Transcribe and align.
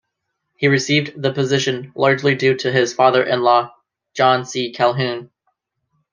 He 0.57 0.67
received 0.67 1.21
the 1.21 1.31
position 1.31 1.91
largely 1.93 2.33
due 2.33 2.55
to 2.57 2.71
his 2.71 2.91
father 2.91 3.23
in-law 3.23 3.71
John 4.15 4.45
C. 4.47 4.71
Calhoun. 4.73 5.29